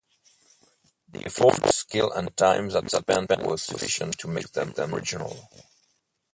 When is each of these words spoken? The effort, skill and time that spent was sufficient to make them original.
The 1.09 1.27
effort, 1.27 1.71
skill 1.75 2.11
and 2.11 2.35
time 2.35 2.69
that 2.69 2.89
spent 2.89 3.29
was 3.43 3.61
sufficient 3.61 4.17
to 4.17 4.27
make 4.27 4.51
them 4.53 4.73
original. 4.95 5.47